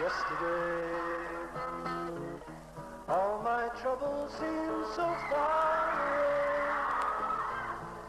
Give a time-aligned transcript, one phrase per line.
[0.00, 0.88] yesterday.
[3.08, 6.38] All my troubles seem so far away.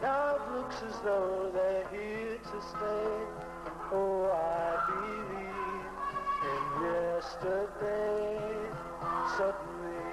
[0.01, 3.09] Now it looks as though they're here to stay.
[3.91, 5.49] Oh, I believe
[6.51, 8.37] in yesterday.
[9.37, 10.03] Suddenly,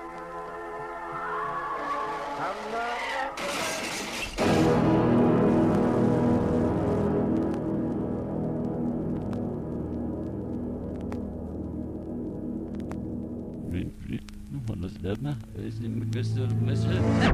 [2.40, 2.95] I'm not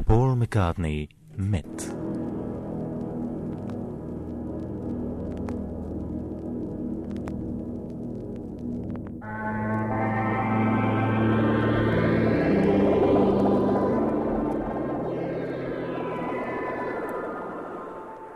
[0.05, 1.05] פול מקארטני
[1.37, 1.81] מת.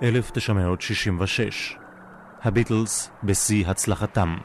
[0.02, 1.78] "1966.
[2.44, 4.38] הביטלס בשיא הצלחתם.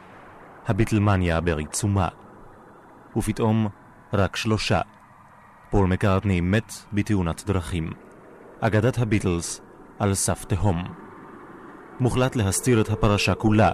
[0.69, 2.09] הביטלמניה בעיצומה.
[3.17, 3.69] ופתאום
[4.15, 4.81] רק שלושה.
[5.71, 7.91] פול מקארטני מת בתאונת דרכים.
[8.61, 9.61] אגדת הביטלס
[9.99, 10.85] על סף תהום.
[12.01, 13.71] מוחלט להסתיר את הפרשה כולה.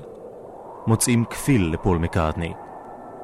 [0.86, 2.52] מוצאים כפיל לפול מקארטני.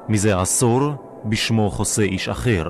[0.09, 0.81] מזה עשור
[1.25, 2.69] בשמו חוסה איש אחר.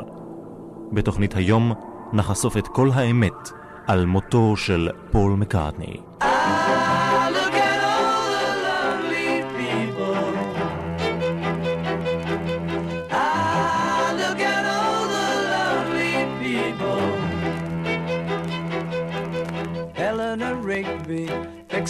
[0.92, 1.74] בתוכנית היום
[2.14, 3.52] נחשוף את כל האמת
[3.88, 5.98] על מותו של פול מקארטני.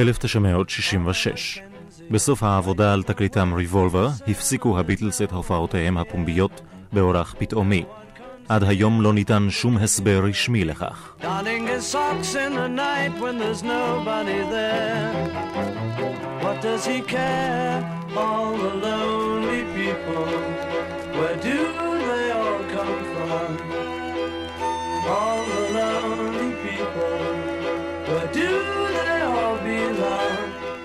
[0.00, 1.58] 1966.
[2.10, 6.60] בסוף העבודה על תקליטם ריבולבר, הפסיקו הביטלס את הופעותיהם הפומביות
[6.92, 7.84] באורח פתאומי.
[8.48, 11.14] עד היום לא ניתן שום הסבר רשמי לכך.
[11.22, 11.94] Darning his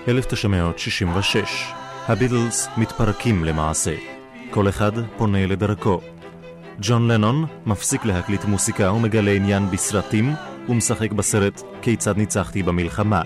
[0.08, 1.72] 1966.
[2.08, 3.94] הביטלס מתפרקים למעשה.
[4.50, 6.00] כל אחד פונה לדרכו.
[6.80, 10.34] ג'ון לנון מפסיק להקליט מוסיקה ומגלה עניין בסרטים
[10.68, 13.22] ומשחק בסרט "כיצד ניצחתי במלחמה".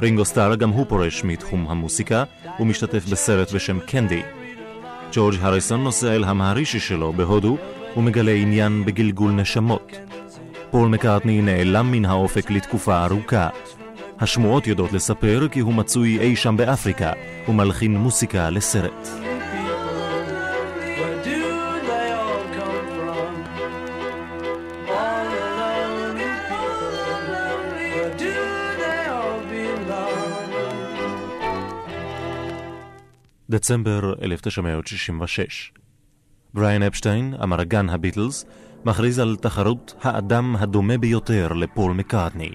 [0.00, 2.24] רינגו סטאר גם הוא פורש מתחום המוסיקה
[2.60, 4.22] ומשתתף בסרט בשם קנדי.
[5.12, 7.56] ג'ורג' הריסון נוסע אל המהרישי שלו בהודו
[7.96, 9.92] ומגלה עניין בגלגול נשמות.
[10.70, 13.48] פול מקארטני נעלם מן האופק לתקופה ארוכה.
[14.20, 17.12] השמועות יודעות לספר כי הוא מצוי אי שם באפריקה
[17.48, 19.08] ומלחין מוסיקה לסרט.
[33.50, 35.72] דצמבר 1966.
[36.54, 38.44] בריאן אפשטיין, אמרגן הביטלס,
[38.84, 42.50] מכריז על תחרות האדם הדומה ביותר לפול מקארטני.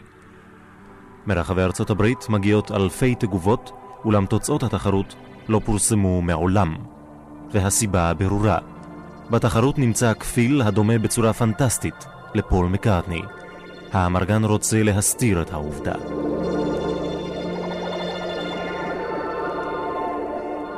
[1.28, 3.72] מרחבי ארצות הברית מגיעות אלפי תגובות,
[4.06, 5.16] אולם תוצאות התחרות
[5.50, 6.76] לא פורסמו מעולם.
[7.52, 8.58] והסיבה ברורה.
[9.30, 13.22] בתחרות נמצא כפיל הדומה בצורה פנטסטית לפול מקארטני.
[13.92, 15.94] האמרגן רוצה להסתיר את העובדה.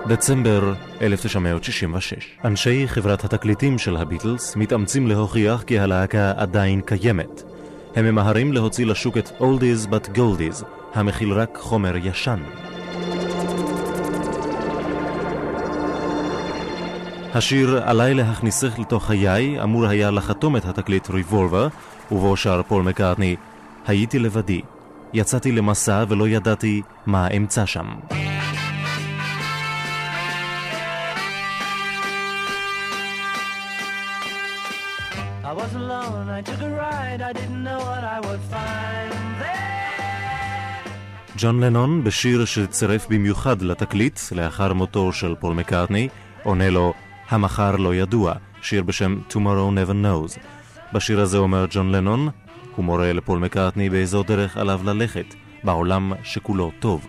[0.07, 2.37] דצמבר 1966.
[2.45, 7.50] אנשי חברת התקליטים של הביטלס מתאמצים להוכיח כי הלהקה עדיין קיימת.
[7.95, 12.39] הם ממהרים להוציא לשוק את Oldies but Goldies, המכיל רק חומר ישן.
[17.33, 21.67] השיר "עליי להכניסך לתוך חיי" אמור היה לחתום את התקליט ריבולבר,
[22.11, 23.35] ובו שר פול מקארטני
[23.87, 24.61] "הייתי לבדי,
[25.13, 27.85] יצאתי למסע ולא ידעתי מה אמצא שם".
[35.51, 40.87] I was alone, I took a ride, I didn't know what I would find there.
[41.37, 46.07] ג'ון לנון, בשיר שצירף במיוחד לתקליט, לאחר מותו של פול מקארטני,
[46.43, 46.93] עונה לו
[47.29, 49.35] "המחר לא ידוע", שיר בשם Tomorrow
[49.75, 50.39] Never Knows.
[50.93, 52.29] בשיר הזה אומר ג'ון לנון,
[52.75, 57.07] הוא מורה לפול מקארטני באיזו דרך עליו ללכת, בעולם שכולו טוב.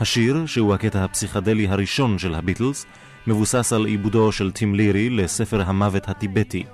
[0.00, 2.86] השיר, שהוא הקטע הפסיכדלי הראשון של הביטלס,
[3.26, 6.64] מבוסס על עיבודו של טים לירי לספר המוות הטיבטי.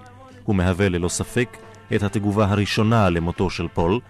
[0.44, 1.56] הוא מהווה ללא ספק
[1.94, 4.00] את התגובה הראשונה למותו של פול.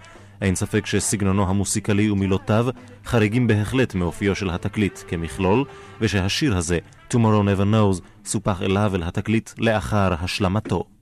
[0.41, 2.65] אין ספק שסגנונו המוסיקלי ומילותיו
[3.05, 5.65] חריגים בהחלט מאופיו של התקליט כמכלול,
[6.01, 6.79] ושהשיר הזה,
[7.11, 10.92] Tomorrow Never Knows, סופח אליו אל התקליט לאחר השלמתו.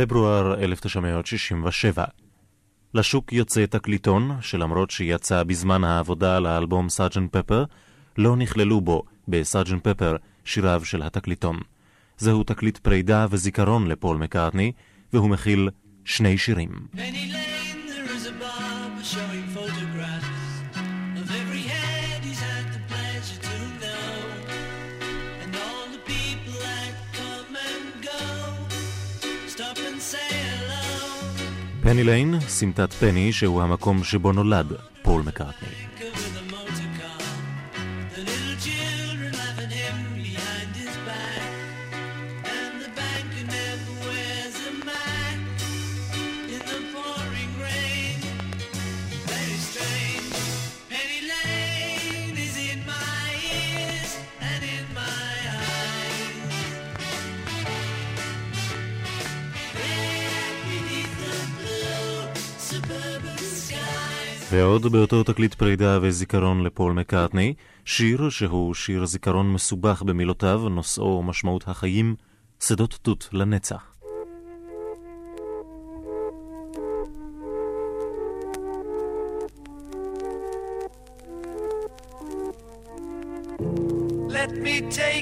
[0.00, 2.04] פברואר 1967.
[2.94, 7.64] לשוק יוצא תקליטון, שלמרות שיצא בזמן העבודה על האלבום סארג'נט פפר,
[8.18, 11.60] לא נכללו בו, בסארג'נט פפר, שיריו של התקליטון.
[12.18, 14.72] זהו תקליט פרידה וזיכרון לפול מקארטני,
[15.12, 15.68] והוא מכיל
[16.04, 16.70] שני שירים.
[31.90, 34.66] פני ליין, סמטת פני, שהוא המקום שבו נולד
[35.02, 35.87] פול מקארטני.
[64.50, 67.54] ועוד באותו תקליט פרידה וזיכרון לפול מקארטני,
[67.84, 72.14] שיר שהוא שיר זיכרון מסובך במילותיו, נושאו ומשמעות החיים,
[72.60, 73.94] שדות תות לנצח.
[84.36, 85.17] Let me take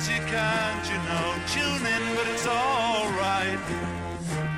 [0.00, 1.28] as you can't, you know.
[1.54, 3.60] Tune in, but it's alright.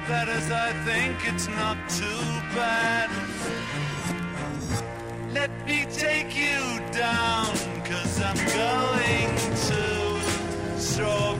[0.09, 3.09] That is, I think it's not too bad.
[5.33, 6.61] Let me take you
[6.93, 7.51] down,
[7.91, 9.31] cause I'm going
[9.69, 9.83] to
[10.79, 11.32] throw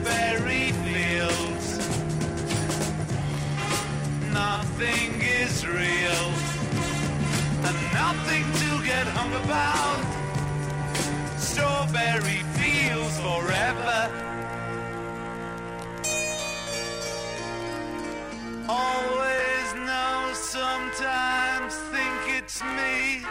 [22.79, 23.25] me.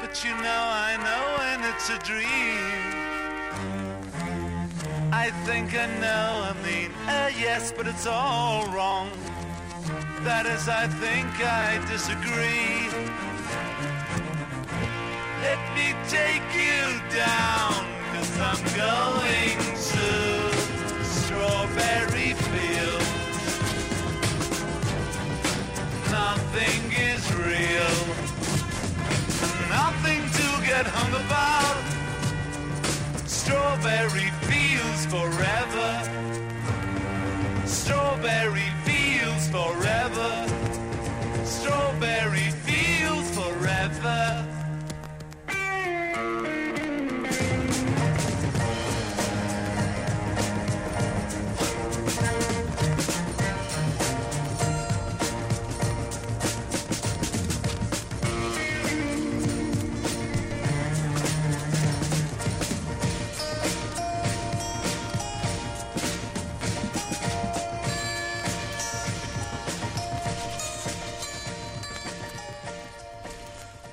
[0.00, 2.96] But you know, I know when it's a dream.
[5.12, 9.10] I think I know, I mean, uh, yes, but it's all wrong.
[10.22, 12.90] That is, I think I disagree.
[15.42, 17.74] Let me take you down,
[18.12, 19.58] cause I'm going
[19.92, 20.08] to
[21.04, 23.16] strawberry fields.
[26.10, 28.15] Nothing is real,
[29.86, 31.76] nothing to get hung about.
[33.28, 35.90] Strawberry fields forever.
[37.64, 40.32] Strawberry fields forever.
[41.44, 44.35] Strawberry fields forever.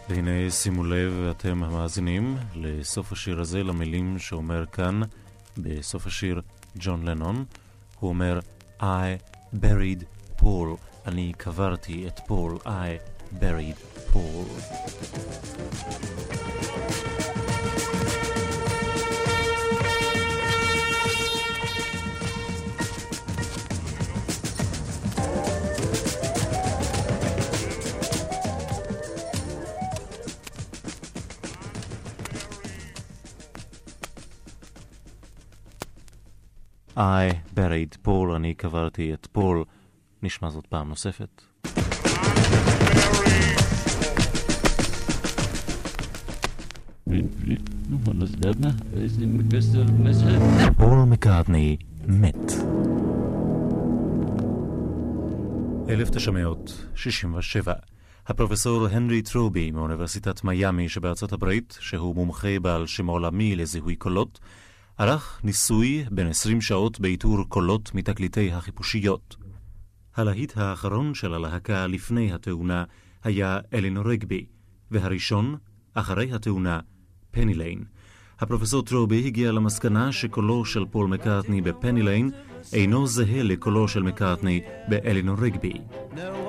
[0.10, 5.02] והנה שימו לב, אתם המאזינים, לסוף השיר הזה, למילים שאומר כאן,
[5.58, 6.42] בסוף השיר,
[6.78, 7.46] ג'ון לנון,
[8.00, 8.40] הוא אומר,
[8.82, 8.84] I
[9.56, 10.04] buried
[10.42, 13.00] Paul, אני קברתי את פול, I
[13.40, 14.48] buried Paul.
[36.98, 39.64] I buried פול, אני קברתי את פול.
[40.24, 41.42] נשמע זאת פעם נוספת.
[50.78, 52.52] פול מקארטני מת.
[55.90, 57.74] 1967
[58.28, 64.40] הפרופסור הנרי טרובי מאוניברסיטת מיאמי שבארצות הברית, שהוא מומחה בעל שם עולמי לזיהוי קולות,
[64.98, 69.36] ערך ניסוי בן 20 שעות באיתור קולות מתקליטי החיפושיות.
[70.16, 72.84] הלהיט האחרון של הלהקה לפני התאונה
[73.24, 74.46] היה Eleanor Rigby,
[74.92, 75.56] והראשון,
[75.94, 76.80] אחרי התאונה,
[77.32, 77.84] Penny Lane.
[78.40, 82.32] הפרופסור טרובי הגיע למסקנה שקולו של פול מקארטני ב Penny Lane
[82.74, 85.74] אינו זהה לקולו של מקארטני ב Eleanor Rigby.
[86.16, 86.44] No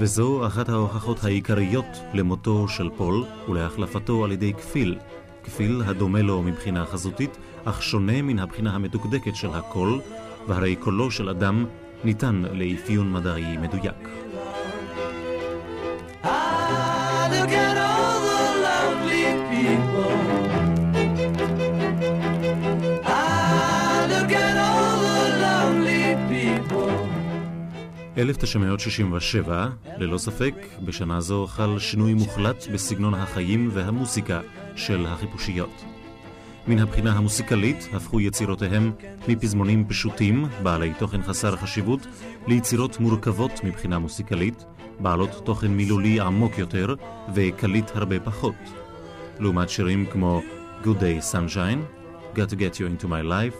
[0.00, 4.98] וזו אחת ההוכחות העיקריות למותו של פול ולהחלפתו על ידי כפיל.
[5.44, 10.00] כפיל הדומה לו מבחינה חזותית, אך שונה מן הבחינה המדוקדקת של הקול,
[10.48, 11.66] והרי קולו של אדם
[12.04, 14.08] ניתן לאפיון מדעי מדויק.
[28.18, 34.40] 1967, ללא ספק, בשנה זו חל שינוי מוחלט בסגנון החיים והמוסיקה
[34.76, 35.84] של החיפושיות.
[36.66, 38.92] מן הבחינה המוסיקלית הפכו יצירותיהם
[39.28, 42.06] מפזמונים פשוטים, בעלי תוכן חסר חשיבות,
[42.46, 44.64] ליצירות מורכבות מבחינה מוסיקלית,
[45.00, 46.94] בעלות תוכן מילולי עמוק יותר
[47.34, 48.54] וקליט הרבה פחות.
[49.40, 50.42] לעומת שירים כמו
[50.84, 53.56] Good Day Sunshine, Got to Get You Into My Life,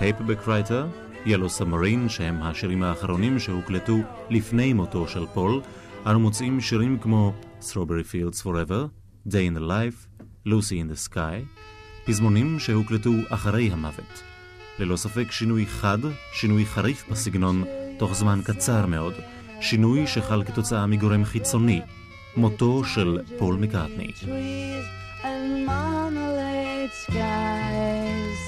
[0.00, 3.98] Paperback Writer, Yellow Submarine, שהם השירים האחרונים שהוקלטו
[4.30, 5.60] לפני מותו של פול,
[6.06, 8.88] אנו מוצאים שירים כמו Strawberry Fields Forever,
[9.28, 11.60] Day in the Life, Lucy in the Sky,
[12.04, 14.22] פזמונים שהוקלטו אחרי המוות.
[14.78, 15.98] ללא ספק שינוי חד,
[16.32, 17.64] שינוי חריף בסגנון,
[17.98, 19.14] תוך זמן קצר מאוד,
[19.60, 21.80] שינוי שחל כתוצאה מגורם חיצוני,
[22.36, 23.58] מותו של פול
[25.68, 28.47] marmalade skies.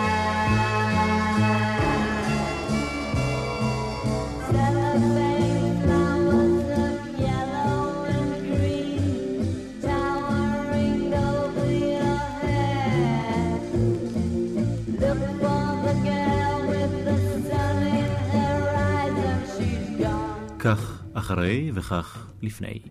[21.21, 22.81] אחרי וכך לפני.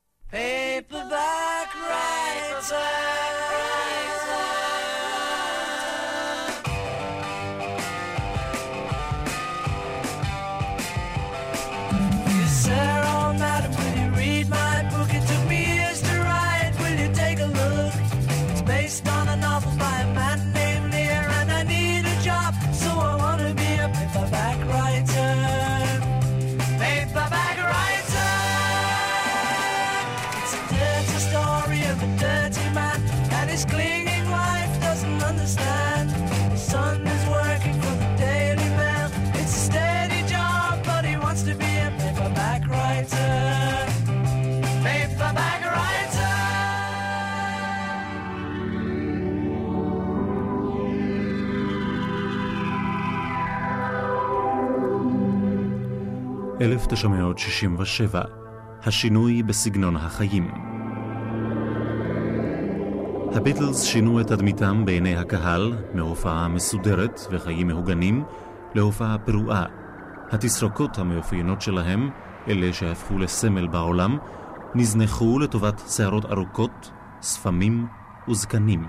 [56.70, 58.22] 1967,
[58.84, 60.50] השינוי בסגנון החיים.
[63.34, 68.24] הביטלס שינו את תדמיתם בעיני הקהל מהופעה מסודרת וחיים מהוגנים
[68.74, 69.64] להופעה פרועה.
[70.30, 72.10] התסרוקות המאופיינות שלהם,
[72.48, 74.18] אלה שהפכו לסמל בעולם,
[74.74, 76.90] נזנחו לטובת שערות ארוכות,
[77.22, 77.86] שפמים
[78.28, 78.86] וזקנים.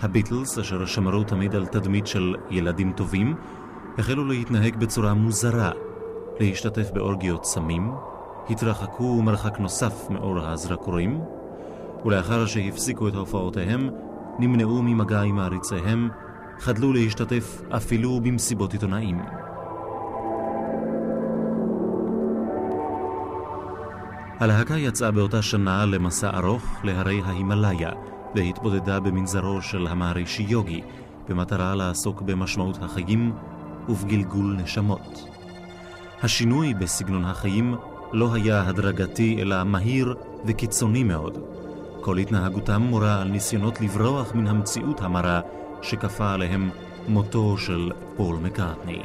[0.00, 3.34] הביטלס, אשר שמרו תמיד על תדמית של ילדים טובים,
[3.98, 5.70] החלו להתנהג בצורה מוזרה,
[6.40, 7.92] להשתתף באורגיות סמים,
[8.50, 11.20] התרחקו מרחק נוסף מאור הזרקורים,
[12.04, 13.90] ולאחר שהפסיקו את הופעותיהם,
[14.38, 16.08] נמנעו ממגע עם מעריציהם,
[16.58, 19.20] חדלו להשתתף אפילו במסיבות עיתונאים.
[24.40, 27.90] הלהקה יצאה באותה שנה למסע ארוך להרי ההימאליה,
[28.34, 30.82] והתבודדה במנזרו של המערישי יוגי,
[31.28, 33.32] במטרה לעסוק במשמעות החיים
[33.88, 35.37] ובגלגול נשמות.
[36.22, 37.74] השינוי בסגנון החיים
[38.12, 40.14] לא היה הדרגתי אלא מהיר
[40.46, 41.38] וקיצוני מאוד.
[42.00, 45.40] כל התנהגותם מורה על ניסיונות לברוח מן המציאות המרה
[45.82, 46.70] שכפה עליהם
[47.08, 49.02] מותו של פול מקארטני.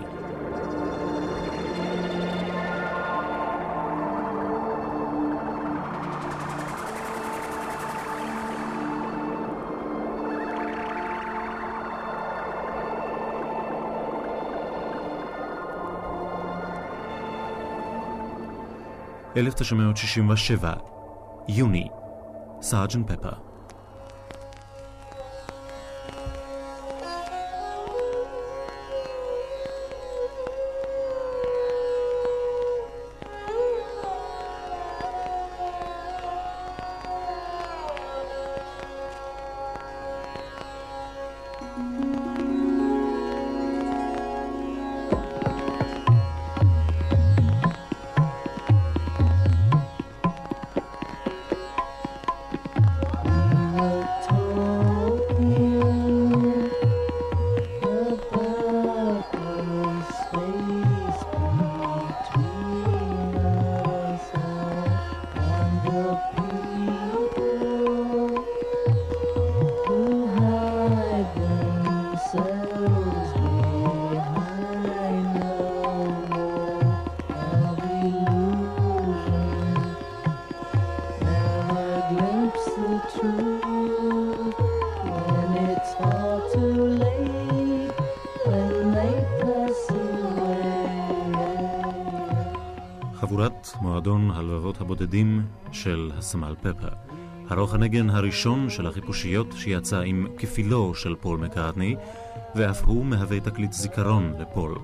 [19.35, 20.65] ב-1967,
[21.47, 21.87] יוני,
[22.61, 23.42] סארג'נט פפר.
[94.03, 96.89] מועדון הלבבות הבודדים של הסמל פפר.
[97.49, 101.95] אריך הנגן הראשון של החיפושיות שיצא עם כפילו של פול מקארטני,
[102.55, 104.77] ואף הוא מהווה תקליט זיכרון לפול.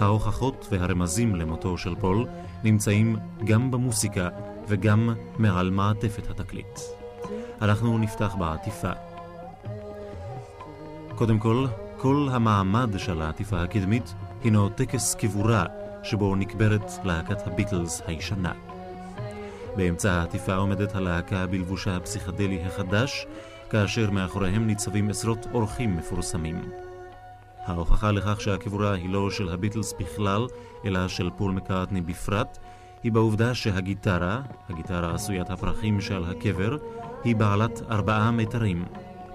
[0.00, 2.26] ההוכחות והרמזים למותו של פול
[2.64, 4.28] נמצאים גם במוסיקה
[4.68, 6.80] וגם מעל מעטפת התקליט.
[7.62, 8.92] אנחנו נפתח בעטיפה.
[11.14, 18.52] קודם כל, כל המעמד של העטיפה הקדמית הינו טקס קבורה שבו נקברת להקת הביטלס הישנה.
[19.76, 23.26] באמצע העטיפה עומדת הלהקה בלבושה הפסיכדלי החדש,
[23.70, 26.62] כאשר מאחוריהם ניצבים עשרות אורחים מפורסמים.
[27.64, 30.46] ההוכחה לכך שהקבורה היא לא של הביטלס בכלל,
[30.84, 32.58] אלא של פול מקארטני בפרט,
[33.02, 36.76] היא בעובדה שהגיטרה, הגיטרה עשוית הפרחים שעל הקבר,
[37.24, 38.84] היא בעלת ארבעה מיתרים,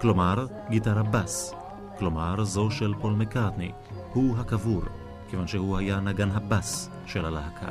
[0.00, 1.54] כלומר גיטרה בס,
[1.98, 3.72] כלומר זו של פול מקארטני,
[4.12, 5.01] הוא הקבור.
[5.32, 7.68] כיוון שהוא היה נגן הבס של הלהקה.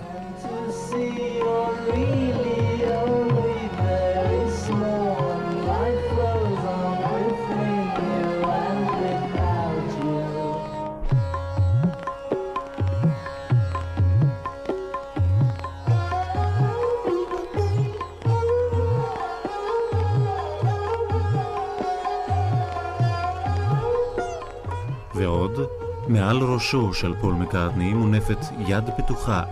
[26.12, 29.44] מעל ראשו של פול מקארטני מונפת יד פתוחה.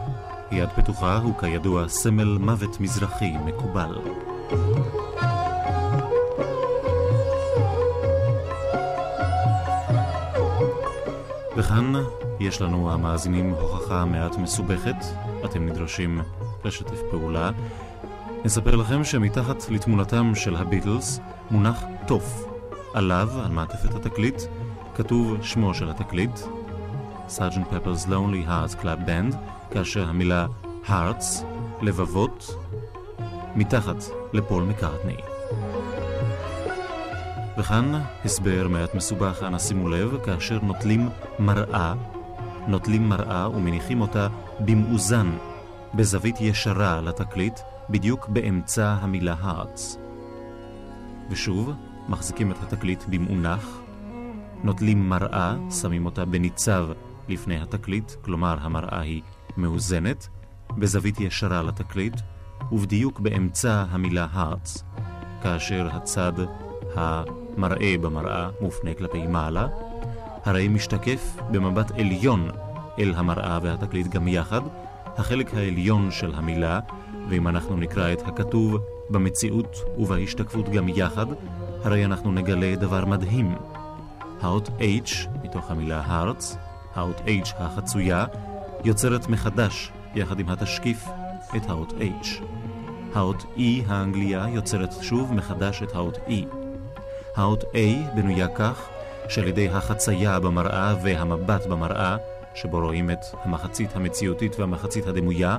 [0.51, 3.99] יד פתוחה הוא כידוע סמל מוות מזרחי מקובל.
[11.57, 11.93] וכאן
[12.39, 15.05] יש לנו המאזינים הוכחה מעט מסובכת,
[15.45, 16.21] אתם נדרשים
[16.65, 17.51] לשתף פעולה.
[18.45, 21.19] נספר לכם שמתחת לתמונתם של הביטלס
[21.51, 22.45] מונח תוף.
[22.93, 24.41] עליו, על מעטפת התקליט,
[24.99, 26.39] כתוב שמו של התקליט,
[27.27, 29.35] סארג'נט פפרס Lonely Hearts Club Band,
[29.71, 30.47] כאשר המילה
[30.85, 31.43] Hearts,
[31.81, 32.55] לבבות,
[33.55, 35.15] מתחת לפול מקארטני.
[37.57, 41.09] וכאן הסבר מעט מסובך, אנא שימו לב, כאשר נוטלים
[41.39, 41.93] מראה,
[42.67, 44.27] נוטלים מראה ומניחים אותה
[44.59, 45.37] במאוזן,
[45.93, 47.59] בזווית ישרה על התקליט,
[47.89, 49.97] בדיוק באמצע המילה הארץ.
[51.29, 51.71] ושוב,
[52.09, 53.81] מחזיקים את התקליט במאונח,
[54.63, 56.87] נוטלים מראה, שמים אותה בניצב
[57.27, 59.21] לפני התקליט, כלומר המראה היא
[59.57, 60.27] מאוזנת,
[60.77, 62.13] בזווית ישרה לתקליט,
[62.71, 64.83] ובדיוק באמצע המילה הארץ,
[65.43, 66.33] כאשר הצד
[66.95, 69.67] המראה במראה מופנה כלפי מעלה,
[70.45, 72.49] הרי משתקף במבט עליון
[72.99, 74.61] אל המראה והתקליט גם יחד,
[75.17, 76.79] החלק העליון של המילה,
[77.29, 78.77] ואם אנחנו נקרא את הכתוב
[79.09, 81.25] במציאות ובהשתקפות גם יחד,
[81.83, 83.68] הרי אנחנו נגלה דבר מדהים.
[84.41, 86.57] האות H, מתוך המילה הארץ,
[86.95, 88.25] האות H החצויה,
[88.83, 91.05] יוצרת מחדש, יחד עם התשקיף,
[91.55, 92.43] את האות H.
[93.13, 96.55] האות E האנגליה יוצרת שוב מחדש את האות E.
[97.35, 98.89] האות A בנויה כך
[99.29, 102.17] שעל ידי החצייה במראה והמבט במראה,
[102.55, 105.57] שבו רואים את המחצית המציאותית והמחצית הדמויה,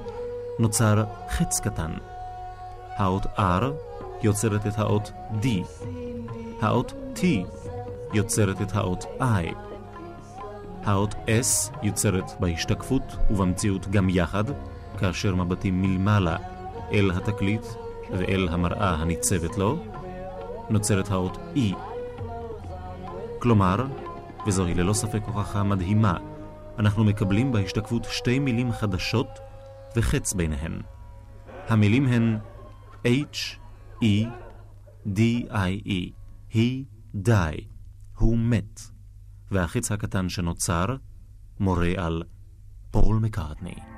[0.58, 1.92] נוצר חץ קטן.
[2.96, 3.64] האות R
[4.22, 5.12] יוצרת את האות
[5.42, 5.46] D.
[6.60, 7.20] האות T
[8.14, 9.54] יוצרת את האות I.
[10.84, 14.44] האות S יוצרת בהשתקפות ובמציאות גם יחד,
[14.98, 16.36] כאשר מבטים מלמעלה
[16.92, 17.66] אל התקליט
[18.10, 19.84] ואל המראה הניצבת לו,
[20.70, 21.76] נוצרת האות E.
[23.38, 23.86] כלומר,
[24.46, 26.16] וזוהי ללא ספק הוכחה מדהימה,
[26.78, 29.38] אנחנו מקבלים בהשתקפות שתי מילים חדשות
[29.96, 30.80] וחץ ביניהן.
[31.68, 32.38] המילים הן
[33.06, 33.56] H,
[34.02, 34.26] E,
[35.06, 35.20] D,
[35.50, 36.12] I, E.
[36.54, 36.84] he
[37.26, 37.60] die,
[38.20, 38.80] הוא מת.
[39.50, 40.86] והחץ הקטן שנוצר
[41.60, 42.22] מורה על
[42.90, 43.89] פול מקארטני.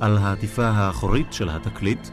[0.00, 2.08] על העטיפה האחורית של התקליט,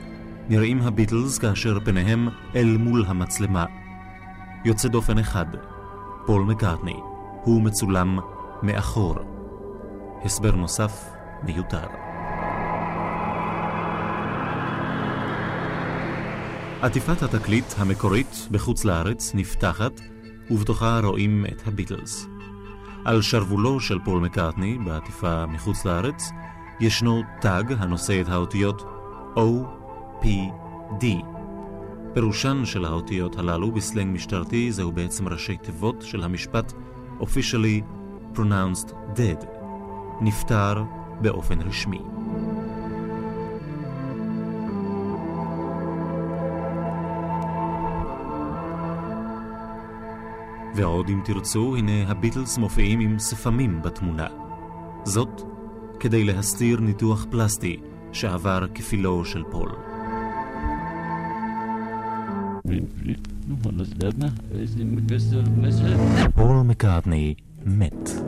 [0.49, 3.65] נראים הביטלס כאשר פניהם אל מול המצלמה.
[4.65, 5.45] יוצא דופן אחד,
[6.25, 6.95] פול מקארטני,
[7.43, 8.19] הוא מצולם
[8.63, 9.15] מאחור.
[10.25, 11.09] הסבר נוסף
[11.43, 11.87] מיותר.
[16.81, 20.01] עטיפת התקליט המקורית בחוץ לארץ נפתחת,
[20.51, 22.27] ובתוכה רואים את הביטלס.
[23.05, 26.31] על שרוולו של פול מקארטני, בעטיפה מחוץ לארץ,
[26.79, 28.83] ישנו תג הנושא את האותיות
[29.35, 31.05] OPD.
[32.13, 36.73] פירושן של האותיות הללו בסלנג משטרתי זהו בעצם ראשי תיבות של המשפט
[37.19, 37.83] officially
[38.35, 39.45] pronounced dead,
[40.21, 40.83] נפטר
[41.21, 42.01] באופן רשמי.
[50.75, 54.27] ועוד אם תרצו, הנה הביטלס מופיעים עם שפמים בתמונה.
[55.03, 55.56] זאת
[55.99, 57.77] כדי להסתיר ניתוח פלסטי
[58.13, 59.69] שעבר כפילו של פול.
[66.35, 67.33] פול מקארטני
[67.65, 68.26] מת.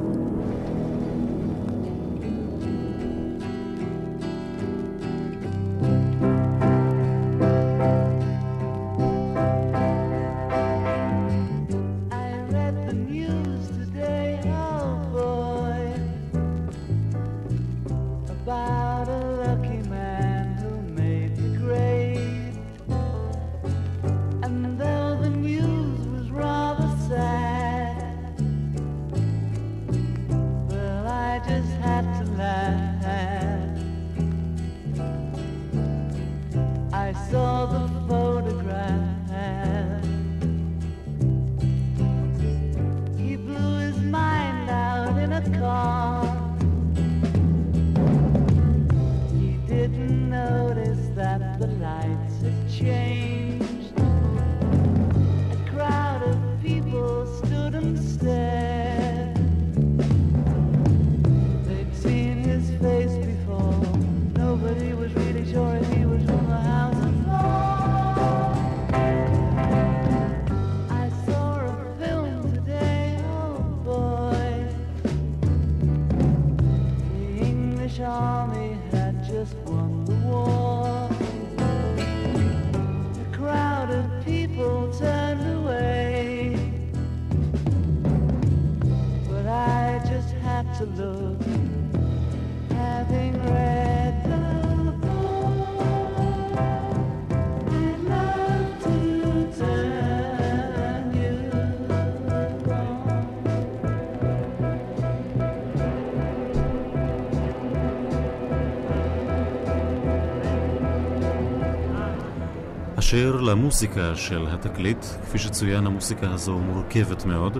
[113.10, 117.58] אשר למוסיקה של התקליט, כפי שצוין המוסיקה הזו מורכבת מאוד.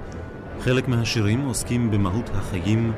[0.62, 2.94] חלק מהשירים עוסקים במהות החיים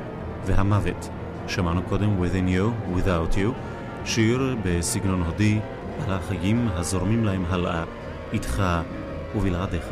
[0.46, 1.08] והמוות.
[1.48, 3.52] שמענו קודם Within You, Without You,
[4.04, 5.60] שיר בסגנון הודי
[6.06, 7.84] על החיים הזורמים להם הלאה,
[8.32, 8.62] איתך
[9.36, 9.86] ובלעדיך.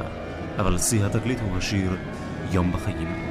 [0.58, 1.96] אבל שיא התקליט הוא השיר
[2.50, 3.29] יום בחיים.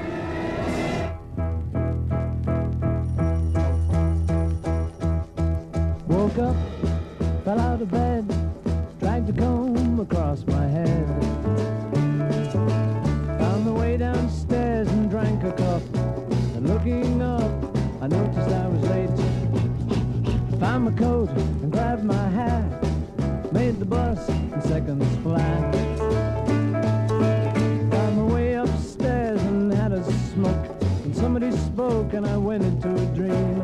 [32.20, 33.59] And I went into a dream.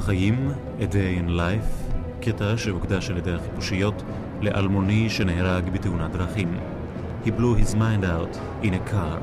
[0.00, 4.02] בחיים, A Day in Life, קטע שהוקדש על ידי החיפושיות
[4.40, 6.58] לאלמוני שנהרג בתאונת דרכים.
[7.24, 9.20] He blew his mind out in a car,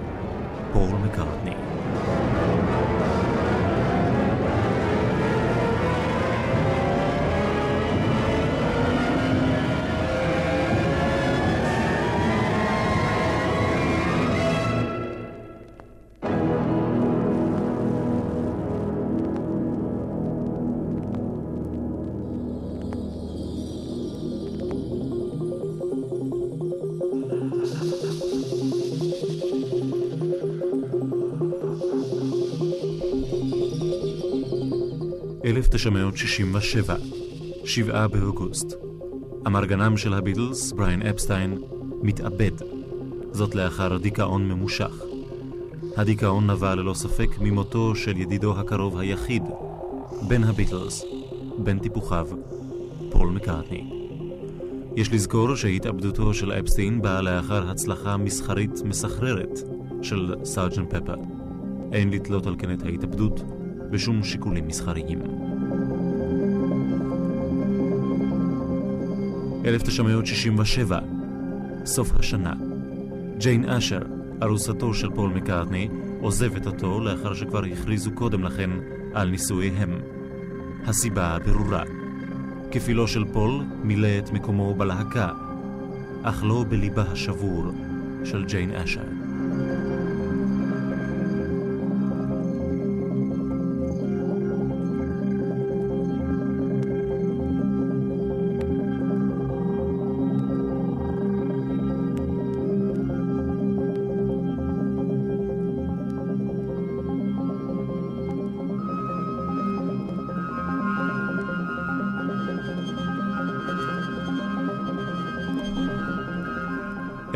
[0.74, 1.56] פול מקארטני.
[35.78, 36.96] אלף תשע מאות שישים ושבע,
[37.66, 38.74] שבעה באוגוסט.
[39.48, 41.58] אמרגנם של הביטלס, בריין אפסטיין,
[42.02, 42.52] מתאבד.
[43.32, 45.02] זאת לאחר דיכאון ממושך.
[45.98, 49.44] הדיכאון נבע ללא ספק ממותו של ידידו הקרוב היחיד,
[50.28, 51.06] בן הביטלס,
[51.58, 52.28] בן טיפוחיו,
[53.12, 53.90] פול מקארטני.
[54.96, 59.60] יש לזכור שהתאבדותו של אפסטין באה לאחר הצלחה מסחרית מסחררת
[60.02, 61.16] של Sergeant Pepper.
[61.92, 63.44] אין לתלות על כן את ההתאבדות
[63.92, 65.47] בשום שיקולים מסחריים.
[69.68, 71.00] 1967,
[71.86, 72.54] סוף השנה.
[73.38, 74.02] ג'יין אשר,
[74.44, 75.88] ארוסתו של פול מקארטני,
[76.22, 78.70] עוזבת אותו לאחר שכבר הכריזו קודם לכן
[79.14, 80.00] על נישואיהם.
[80.86, 81.84] הסיבה ברורה.
[82.72, 85.30] כפילו של פול מילא את מקומו בלהקה,
[86.24, 87.66] אך לא בליבה השבור
[88.24, 89.17] של ג'יין אשר.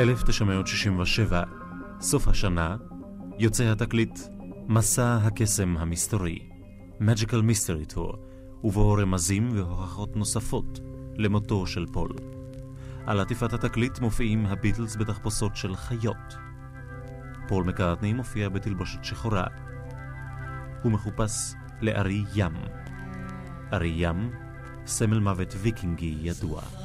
[0.05, 1.33] ב-1967,
[1.99, 2.75] סוף השנה,
[3.37, 4.19] יוצא התקליט
[4.67, 6.39] מסע הקסם המסתורי,
[7.01, 8.17] Magical Mystery Tour,
[8.63, 10.79] ובו רמזים והוכחות נוספות
[11.15, 12.11] למותו של פול.
[13.05, 16.35] על עטיפת התקליט מופיעים הביטלס בתחפושות של חיות.
[17.47, 19.47] פול מקארטני מופיע בתלבושת שחורה.
[20.83, 22.53] הוא מחופש לארי ים.
[23.73, 24.31] ארי ים,
[24.85, 26.80] סמל מוות ויקינגי ידוע.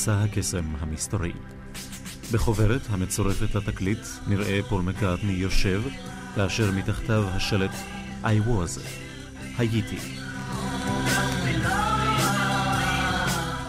[0.00, 1.32] מסע הקסם המסתורי.
[2.32, 5.82] בחוברת המצורפת לתקליט נראה פול מקארטני יושב,
[6.34, 7.70] כאשר מתחתיו השלט
[8.22, 8.80] I was,
[9.58, 9.98] הייתי.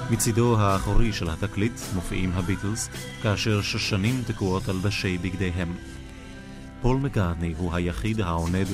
[0.09, 2.89] מצידו האחורי של התקליט מופיעים הביטלס,
[3.23, 5.75] כאשר שושנים תקועות על דשי בגדיהם.
[6.81, 8.67] פול מקארטני הוא היחיד העונד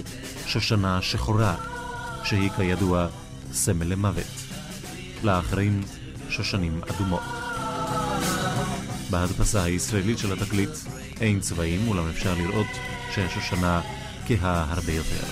[0.45, 1.55] שושנה שחורה,
[2.23, 3.07] שהיא כידוע
[3.51, 4.43] סמל למוות.
[5.23, 5.81] לאחרים
[6.29, 7.36] שושנים אדומות.
[9.09, 10.69] בהדפסה הישראלית של התקליט
[11.21, 12.67] אין צבעים, אולם אפשר לראות
[13.15, 13.81] שהשושנה
[14.27, 15.27] כהה הרבה יותר.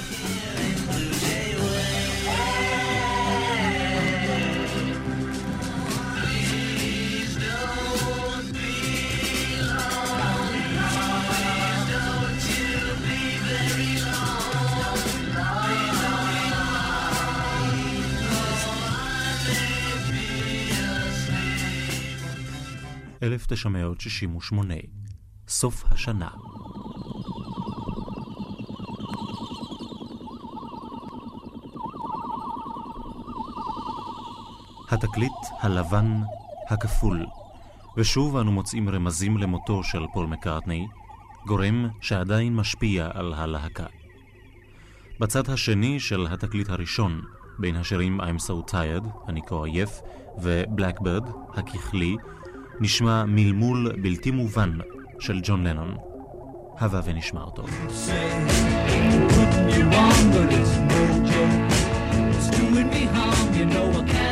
[23.35, 24.73] אלף תשע מאות שישים ושמונה,
[25.47, 26.29] סוף השנה.
[34.89, 36.21] התקליט הלבן
[36.69, 37.25] הכפול,
[37.97, 40.87] ושוב אנו מוצאים רמזים למותו של פול מקארטני,
[41.47, 43.85] גורם שעדיין משפיע על הלהקה.
[45.19, 47.21] בצד השני של התקליט הראשון,
[47.59, 50.01] בין השירים I'm So Tired, אני כה עייף,
[50.41, 52.17] ו-Blackbird, הככלי,
[52.79, 54.71] נשמע מלמול בלתי מובן
[55.19, 55.95] של ג'ון לנון.
[56.79, 57.63] הבה ונשמע אותו.
[63.55, 64.24] putting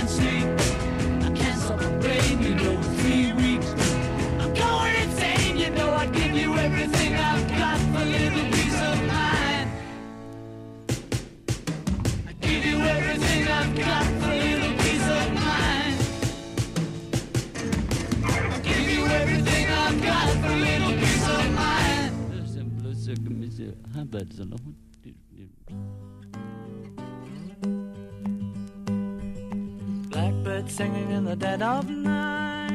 [30.13, 32.71] Blackbird singing in the dead of night.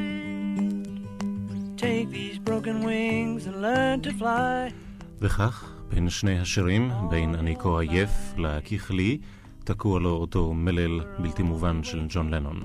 [1.77, 4.73] Take these broken wings and learn to fly.
[5.21, 9.19] וכך, בין שני השירים, בין אני כה עייף לככלי,
[9.65, 12.63] תקוע לו אותו מלל בלתי מובן של ג'ון לנון.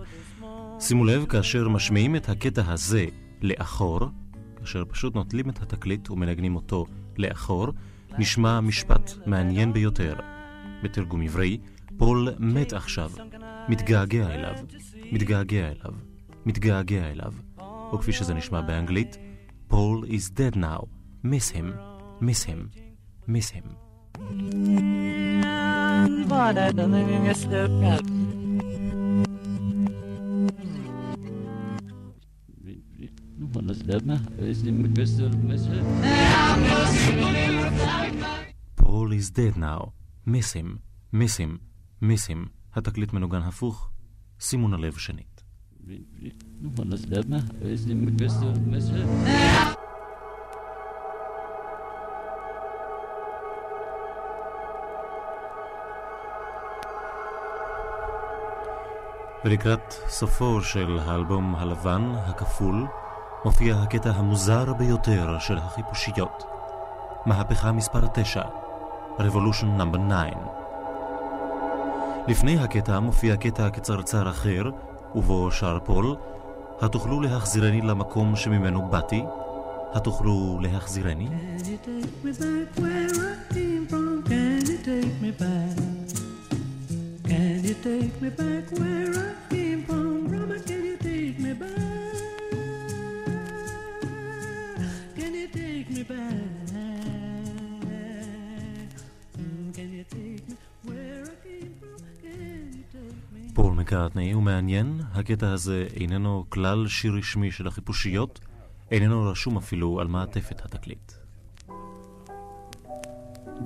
[0.80, 3.06] שימו לב, כאשר משמיעים את הקטע הזה
[3.42, 4.00] לאחור,
[4.56, 6.86] כאשר פשוט נוטלים את התקליט ומנגנים אותו
[7.20, 7.68] לאחור,
[8.18, 10.16] נשמע משפט מעניין ביותר.
[10.84, 11.58] בתרגום עברי,
[11.98, 13.12] פול מת עכשיו,
[13.70, 14.54] מתגעגע אליו,
[15.12, 15.94] מתגעגע אליו,
[16.46, 17.34] מתגעגע אליו.
[17.92, 19.18] או כפי שזה נשמע באנגלית,
[19.72, 20.88] Paul is dead now,
[21.26, 21.68] miss him,
[22.22, 22.70] miss him,
[23.28, 23.68] miss him.
[33.74, 34.24] Out.
[38.76, 39.94] Paul is dead now,
[40.26, 41.60] miss him, miss him,
[42.02, 42.50] miss him.
[42.76, 43.90] התקליט מנוגן הפוך,
[44.40, 45.44] שימו נא לב שנית.
[59.46, 62.88] ולקראת סופו של האלבום הלבן, הכפול,
[63.46, 66.44] מופיע הקטע המוזר ביותר של החיפושיות.
[67.26, 68.42] מהפכה מספר 9,
[69.20, 70.16] Revolution נאמבר 9.
[72.28, 74.64] לפני הקטע מופיע קטע קצרצר אחר,
[75.16, 76.16] ובו שר פול,
[76.82, 79.24] התוכלו להחזירני למקום שממנו באתי?
[79.94, 81.28] התוכלו להחזירני?
[81.28, 81.70] Can
[87.66, 90.14] you take me back where I came from?
[90.30, 90.34] Back?
[90.36, 92.03] Can you take me back
[103.84, 108.40] מקארטני הוא מעניין, הקטע הזה איננו כלל שיר רשמי של החיפושיות,
[108.92, 111.12] איננו רשום אפילו על מעטפת התקליט.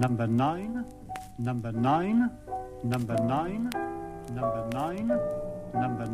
[0.01, 0.27] Number
[1.39, 1.71] number number
[2.83, 3.27] number
[5.73, 6.07] number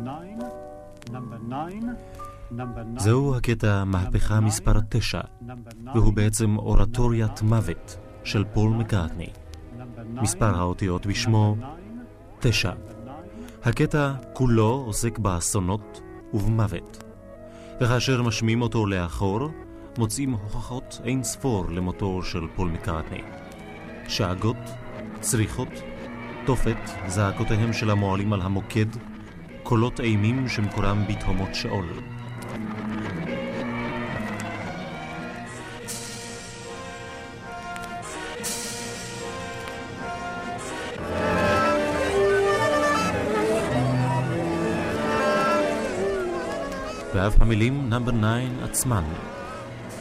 [2.50, 2.98] number.
[2.98, 5.20] זהו הקטע מהפכה מספר 9,
[5.94, 9.28] והוא בעצם אורטוריית מוות של פול מקארטני.
[10.14, 11.56] מספר האותיות בשמו
[12.40, 12.72] 9.
[13.66, 16.00] הקטע כולו עוסק באסונות
[16.34, 17.04] ובמוות.
[17.80, 19.48] וכאשר משמיעים אותו לאחור,
[19.98, 23.20] מוצאים הוכחות אין ספור למותו של פול מקארטני.
[24.08, 24.56] שאגות,
[25.20, 25.68] צריכות,
[26.46, 28.86] תופת, זעקותיהם של המועלים על המוקד,
[29.62, 31.86] קולות אימים שמקורם בתהומות שאול.
[47.24, 49.02] ואילו המילים number 9 עצמן.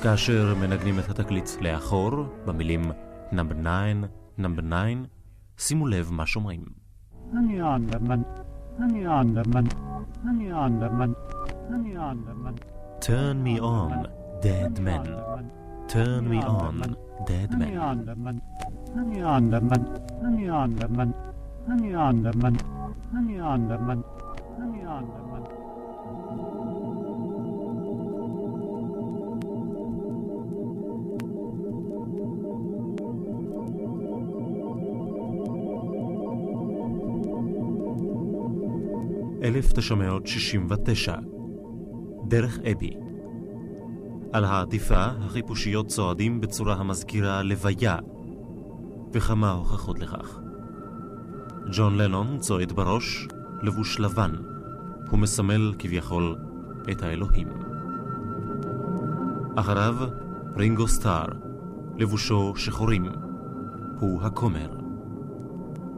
[0.01, 2.11] כאשר מנגנים את התקליט לאחור,
[2.45, 2.91] במילים
[3.31, 3.69] number 9,
[4.37, 4.77] number 9,
[5.57, 6.61] שימו לב מה שומעים.
[7.37, 8.21] אני אנדרמן,
[8.79, 9.63] אני אנדרמן,
[10.29, 11.11] אני אנדרמן,
[11.69, 12.53] אני אנדרמן.
[12.99, 14.07] Turn me on,
[14.41, 15.05] dead man.
[15.87, 16.75] Turn me on,
[17.27, 17.61] dead man.
[17.61, 18.37] אני אנדרמן,
[18.97, 19.85] אני אנדרמן,
[20.25, 21.11] אני אנדרמן,
[21.67, 22.53] אני אנדרמן,
[23.17, 24.01] אני אנדרמן,
[24.57, 25.43] אני אנדרמן.
[39.43, 41.15] 1969.
[42.27, 42.91] דרך אבי.
[44.33, 47.97] על העטיפה החיפושיות צועדים בצורה המזכירה לוויה,
[49.13, 50.39] וכמה הוכחות לכך.
[51.71, 53.27] ג'ון לנון צועד בראש,
[53.61, 54.31] לבוש לבן.
[55.09, 56.35] הוא מסמל כביכול
[56.91, 57.47] את האלוהים.
[59.55, 59.95] אחריו,
[60.57, 61.27] רינגו סטאר,
[61.97, 63.05] לבושו שחורים.
[63.99, 64.69] הוא הכומר.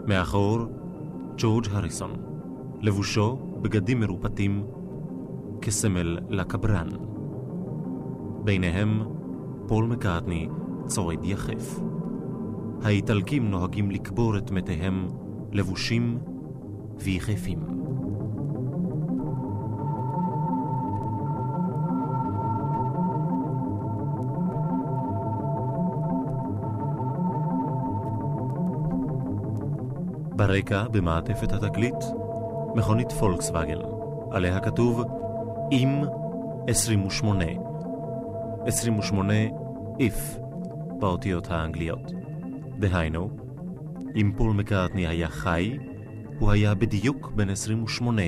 [0.07, 0.67] מאחור,
[1.37, 2.34] ג'ורג' הריסון.
[2.81, 4.63] לבושו בגדים מרופטים
[5.61, 6.89] כסמל לקברן.
[8.43, 9.01] ביניהם
[9.67, 10.49] פול מקארטני
[10.85, 11.79] צועד יחף.
[12.83, 15.07] האיטלקים נוהגים לקבור את מתיהם
[15.51, 16.17] לבושים
[16.97, 17.59] ויחפים.
[30.35, 31.95] ברקע, במעטפת התקליט,
[32.75, 33.77] מכונית פולקסווגן,
[34.31, 35.03] עליה כתוב
[35.71, 36.01] עם
[36.67, 37.45] 28.
[38.65, 39.33] 28
[39.97, 40.39] if
[40.99, 42.11] באותיות האנגליות.
[42.79, 43.29] דהיינו,
[44.15, 45.77] אם פול מקארטני היה חי,
[46.39, 48.21] הוא היה בדיוק בן 28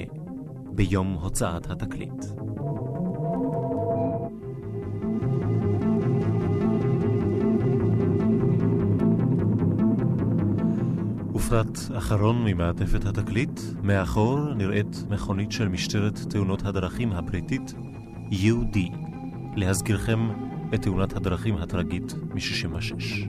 [0.72, 2.26] ביום הוצאת התקליט.
[11.48, 17.74] ופרט אחרון ממעטפת התקליט, מאחור נראית מכונית של משטרת תאונות הדרכים הבריטית
[18.32, 18.78] UD,
[19.56, 20.20] להזכירכם
[20.74, 23.28] את תאונת הדרכים הטרגית מ-66.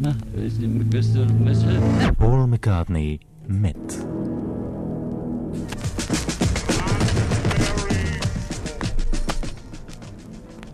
[0.00, 2.14] Lama, is in Crystal Message.
[2.18, 3.18] פול מקארטני
[3.48, 3.92] מת.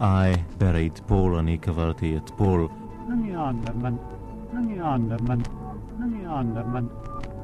[0.00, 2.68] I buried פול, אני קברתי את פול.
[3.08, 3.98] Honey on the man,
[4.52, 5.40] honey on the man,
[5.98, 6.86] honey on the man,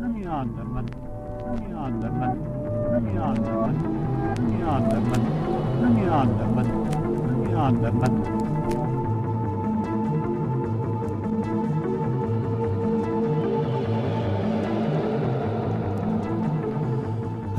[0.00, 0.86] honey on the man,
[1.42, 2.36] honey on the man,
[3.00, 3.34] honey
[4.70, 5.22] on the man,
[5.82, 8.31] honey on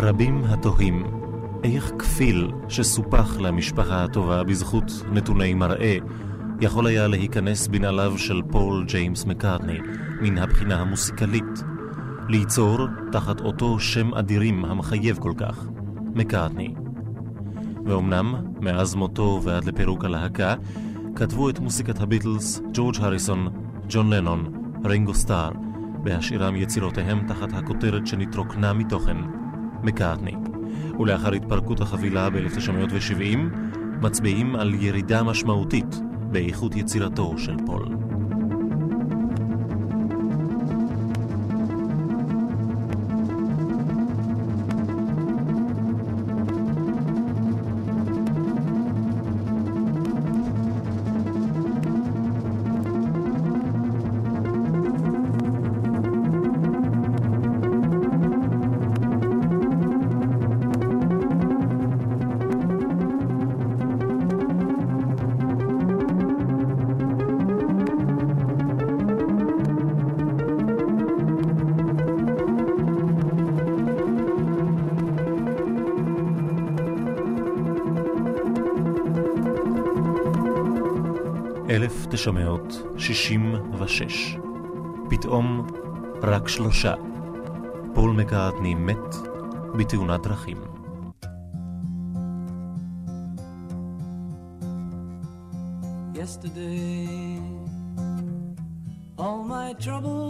[0.03, 1.03] רבים התוהים
[1.63, 5.97] איך כפיל שסופח למשפחה הטובה בזכות נתוני מראה
[6.61, 9.79] יכול היה להיכנס בנעליו של פול ג'יימס מקארטני
[10.21, 11.63] מן הבחינה המוסיקלית,
[12.29, 15.65] ליצור תחת אותו שם אדירים המחייב כל כך,
[16.15, 16.73] מקארטני.
[17.85, 20.55] ואומנם, מאז מותו ועד לפירוק הלהקה,
[21.15, 23.47] כתבו את מוסיקת הביטלס ג'ורג' הריסון,
[23.89, 24.51] ג'ון לנון,
[24.85, 25.51] רינגו סטאר,
[26.03, 29.17] בהשאירם יצירותיהם תחת הכותרת שנתרוקנה מתוכן,
[29.83, 30.35] מקארטני.
[30.99, 33.37] ולאחר התפרקות החבילה ב-1970,
[34.01, 38.02] מצביעים על ירידה משמעותית באיכות יצירתו של פול.
[82.13, 84.37] 1966.
[85.09, 85.67] פתאום
[86.23, 86.93] רק שלושה.
[87.93, 89.15] פול מקארטני מת
[89.77, 90.57] בתאונת דרכים.
[96.15, 97.39] Yesterday,
[99.17, 100.22] all my troubles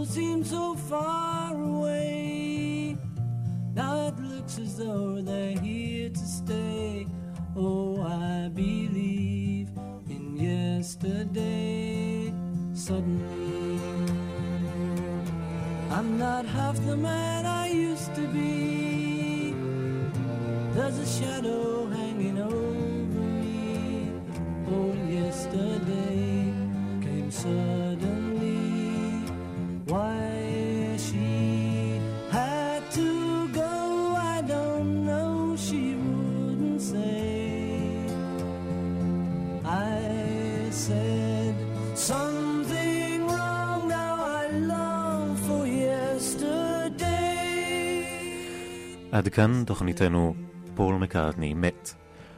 [49.34, 50.34] כאן תוכניתנו
[50.74, 51.94] פול מקארטני מת.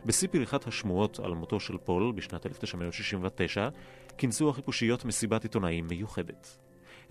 [0.07, 3.69] בשיא פריחת השמועות על מותו של פול בשנת 1969,
[4.19, 6.59] כינסו החיפושיות מסיבת עיתונאים מיוחדת.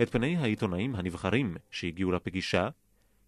[0.02, 2.70] את פני העיתונאים הנבחרים שהגיעו לפגישה,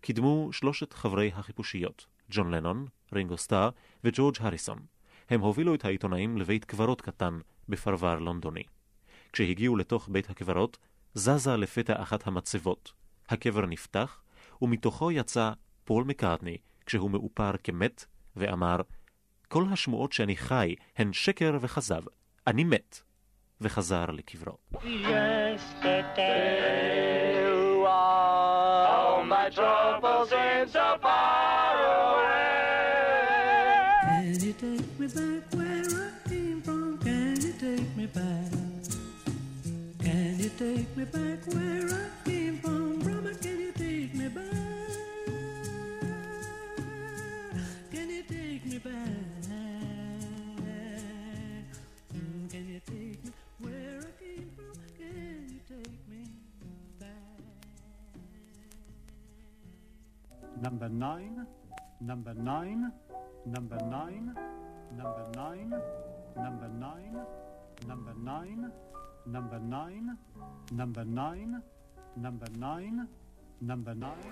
[0.01, 3.69] קידמו שלושת חברי החיפושיות, ג'ון לנון, רינגו סטאר
[4.03, 4.79] וג'ורג' הריסון.
[5.29, 7.39] הם הובילו את העיתונאים לבית קברות קטן
[7.69, 8.63] בפרבר לונדוני.
[9.33, 10.77] כשהגיעו לתוך בית הקברות,
[11.13, 12.93] זזה לפתע אחת המצבות.
[13.29, 14.21] הקבר נפתח,
[14.61, 15.51] ומתוכו יצא
[15.87, 18.77] פול מקארטני, כשהוא מאופר כמת, ואמר,
[19.47, 22.01] כל השמועות שאני חי הן שקר וכזב.
[22.47, 22.99] אני מת.
[23.61, 24.57] וחזר לקברו.
[29.55, 29.86] Can
[60.67, 61.47] Number nine,
[62.01, 62.91] number nine,
[63.45, 64.35] number nine,
[64.97, 65.71] number nine,
[66.35, 67.15] number nine,
[67.87, 68.71] number nine,
[69.25, 70.17] number nine,
[70.75, 71.61] number nine,
[72.19, 73.07] number nine,
[73.61, 74.27] number nine,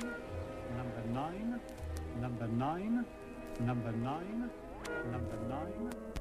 [0.75, 1.59] number nine,
[2.19, 3.05] number nine,
[3.61, 4.49] number nine,
[5.13, 6.14] number nine,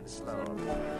[0.00, 0.99] bit slower.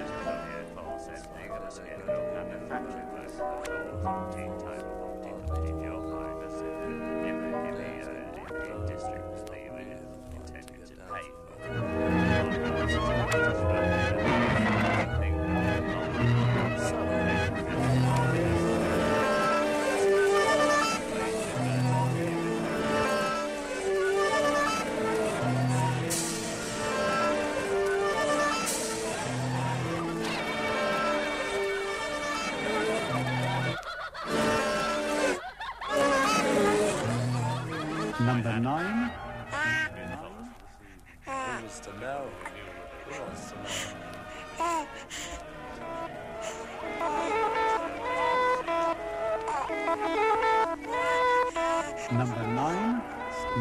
[52.12, 53.02] number nine,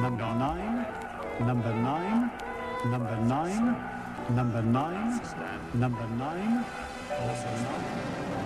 [0.02, 0.86] number nine,
[1.40, 2.32] number nine,
[2.86, 3.76] number nine,
[4.36, 5.22] number nine,
[5.74, 6.66] number nine,
[7.26, 8.39] number nine.